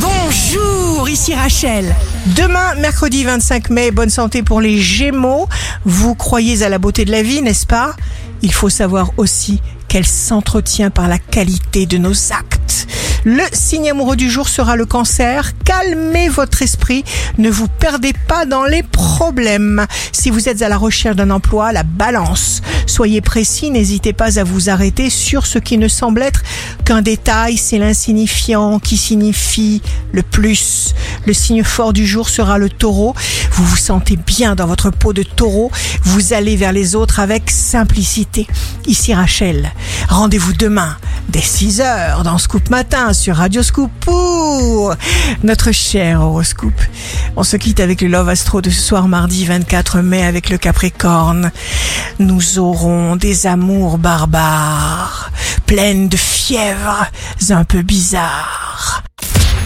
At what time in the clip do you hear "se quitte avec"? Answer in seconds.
47.42-48.00